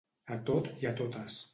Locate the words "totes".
1.03-1.41